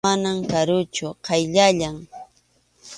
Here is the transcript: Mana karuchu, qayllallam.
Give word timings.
Mana 0.05 0.31
karuchu, 0.51 1.07
qayllallam. 1.25 1.97